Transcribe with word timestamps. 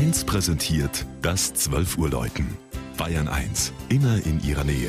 1 0.00 0.24
präsentiert 0.24 1.04
das 1.20 1.52
12 1.52 1.98
Uhr 1.98 2.08
Läuten. 2.08 2.56
Bayern 2.96 3.28
1, 3.28 3.70
immer 3.90 4.16
in 4.24 4.42
ihrer 4.42 4.64
Nähe. 4.64 4.88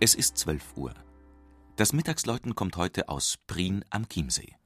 Es 0.00 0.16
ist 0.16 0.36
12 0.36 0.76
Uhr. 0.76 0.92
Das 1.76 1.92
Mittagsläuten 1.92 2.56
kommt 2.56 2.76
heute 2.76 3.08
aus 3.08 3.36
Prien 3.46 3.84
am 3.90 4.08
Chiemsee. 4.08 4.56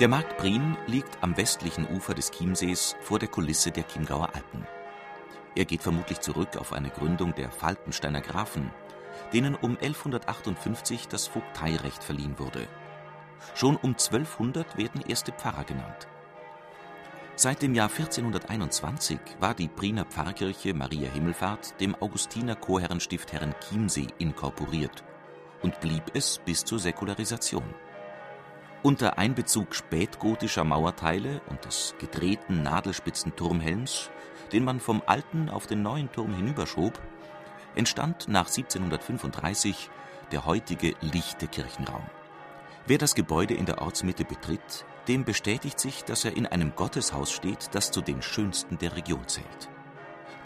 Der 0.00 0.08
Markt 0.08 0.38
Prien 0.38 0.78
liegt 0.86 1.22
am 1.22 1.36
westlichen 1.36 1.86
Ufer 1.86 2.14
des 2.14 2.30
Chiemsees 2.30 2.96
vor 3.02 3.18
der 3.18 3.28
Kulisse 3.28 3.70
der 3.70 3.86
Chiemgauer 3.86 4.34
Alpen. 4.34 4.66
Er 5.54 5.66
geht 5.66 5.82
vermutlich 5.82 6.20
zurück 6.20 6.56
auf 6.56 6.72
eine 6.72 6.88
Gründung 6.88 7.34
der 7.34 7.50
Falkensteiner 7.50 8.22
Grafen, 8.22 8.70
denen 9.34 9.54
um 9.54 9.72
1158 9.72 11.06
das 11.08 11.26
Vogteirecht 11.26 12.02
verliehen 12.02 12.38
wurde. 12.38 12.66
Schon 13.54 13.76
um 13.76 13.90
1200 13.90 14.78
werden 14.78 15.02
erste 15.06 15.32
Pfarrer 15.32 15.64
genannt. 15.64 16.08
Seit 17.36 17.60
dem 17.60 17.74
Jahr 17.74 17.90
1421 17.90 19.20
war 19.38 19.52
die 19.52 19.68
Priener 19.68 20.06
Pfarrkirche 20.06 20.72
Maria 20.72 21.10
Himmelfahrt 21.10 21.78
dem 21.78 21.94
Augustiner 21.94 22.56
Chorherrenstift 22.56 23.34
Herren 23.34 23.54
Chiemsee 23.68 24.08
inkorporiert 24.16 25.04
und 25.60 25.78
blieb 25.80 26.04
es 26.14 26.38
bis 26.38 26.64
zur 26.64 26.78
Säkularisation. 26.78 27.74
Unter 28.82 29.18
Einbezug 29.18 29.74
spätgotischer 29.74 30.64
Mauerteile 30.64 31.42
und 31.50 31.66
des 31.66 31.94
gedrehten 31.98 32.62
nadelspitzen 32.62 33.36
Turmhelms, 33.36 34.10
den 34.54 34.64
man 34.64 34.80
vom 34.80 35.02
alten 35.04 35.50
auf 35.50 35.66
den 35.66 35.82
neuen 35.82 36.10
Turm 36.10 36.32
hinüberschob, 36.32 36.98
entstand 37.74 38.28
nach 38.28 38.46
1735 38.46 39.90
der 40.32 40.46
heutige 40.46 40.94
lichte 41.02 41.46
Kirchenraum. 41.46 42.06
Wer 42.86 42.96
das 42.96 43.14
Gebäude 43.14 43.52
in 43.52 43.66
der 43.66 43.82
Ortsmitte 43.82 44.24
betritt, 44.24 44.86
dem 45.08 45.24
bestätigt 45.24 45.78
sich, 45.78 46.04
dass 46.04 46.24
er 46.24 46.34
in 46.34 46.46
einem 46.46 46.74
Gotteshaus 46.74 47.30
steht, 47.32 47.74
das 47.74 47.90
zu 47.90 48.00
den 48.00 48.22
schönsten 48.22 48.78
der 48.78 48.96
Region 48.96 49.28
zählt. 49.28 49.68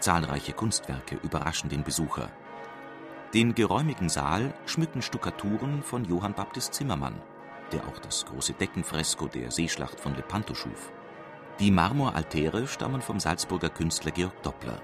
Zahlreiche 0.01 0.51
Kunstwerke 0.51 1.15
überraschen 1.23 1.69
den 1.69 1.85
Besucher. 1.85 2.29
Den 3.33 3.55
geräumigen 3.55 4.09
Saal 4.09 4.53
schmücken 4.65 5.01
Stuckaturen 5.01 5.83
von 5.83 6.03
Johann 6.03 6.33
Baptist 6.33 6.73
Zimmermann– 6.73 7.15
der 7.71 7.87
auch 7.87 7.99
das 7.99 8.25
große 8.25 8.53
Deckenfresko 8.53 9.27
der 9.27 9.51
Seeschlacht 9.51 9.99
von 9.99 10.15
Lepanto 10.15 10.53
schuf. 10.53 10.91
Die 11.59 11.71
Marmoraltäre 11.71 12.67
stammen 12.67 13.01
vom 13.01 13.19
Salzburger 13.19 13.69
Künstler 13.69 14.11
Georg 14.11 14.41
Doppler. 14.43 14.81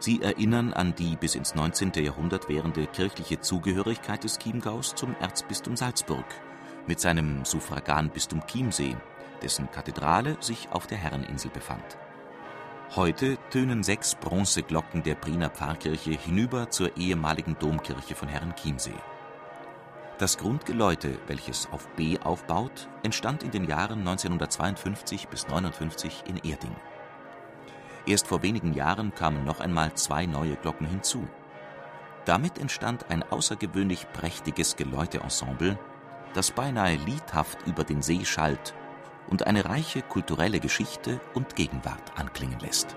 Sie 0.00 0.22
erinnern 0.22 0.72
an 0.72 0.94
die 0.94 1.16
bis 1.16 1.34
ins 1.34 1.54
19. 1.56 1.92
Jahrhundert 1.96 2.48
währende 2.48 2.86
kirchliche 2.86 3.40
Zugehörigkeit 3.40 4.22
des 4.22 4.38
Chiemgaus 4.38 4.94
zum 4.94 5.16
Erzbistum 5.20 5.76
Salzburg 5.76 6.24
mit 6.86 7.00
seinem 7.00 7.44
Suffraganbistum 7.44 8.46
Chiemsee, 8.46 8.96
dessen 9.42 9.70
Kathedrale 9.70 10.36
sich 10.40 10.68
auf 10.70 10.86
der 10.86 10.98
Herreninsel 10.98 11.50
befand. 11.50 11.98
Heute 12.96 13.36
tönen 13.50 13.82
sechs 13.82 14.14
Bronzeglocken 14.14 15.02
der 15.02 15.14
Priener 15.14 15.50
Pfarrkirche 15.50 16.12
hinüber 16.12 16.70
zur 16.70 16.96
ehemaligen 16.96 17.58
Domkirche 17.58 18.14
von 18.14 18.28
Herrenchiemsee. 18.28 18.94
Das 20.18 20.36
Grundgeläute, 20.36 21.16
welches 21.28 21.68
auf 21.70 21.86
B 21.90 22.18
aufbaut, 22.18 22.88
entstand 23.04 23.44
in 23.44 23.52
den 23.52 23.64
Jahren 23.68 24.00
1952 24.00 25.28
bis 25.28 25.46
59 25.46 26.24
in 26.26 26.38
Erding. 26.38 26.74
Erst 28.04 28.26
vor 28.26 28.42
wenigen 28.42 28.74
Jahren 28.74 29.14
kamen 29.14 29.44
noch 29.44 29.60
einmal 29.60 29.94
zwei 29.94 30.26
neue 30.26 30.56
Glocken 30.56 30.88
hinzu. 30.88 31.28
Damit 32.24 32.58
entstand 32.58 33.08
ein 33.10 33.22
außergewöhnlich 33.22 34.10
prächtiges 34.12 34.74
Geläuteensemble, 34.74 35.78
das 36.34 36.50
beinahe 36.50 36.96
liedhaft 36.96 37.64
über 37.68 37.84
den 37.84 38.02
See 38.02 38.24
schallt 38.24 38.74
und 39.28 39.46
eine 39.46 39.66
reiche 39.66 40.02
kulturelle 40.02 40.58
Geschichte 40.58 41.20
und 41.34 41.54
Gegenwart 41.54 42.18
anklingen 42.18 42.58
lässt 42.58 42.96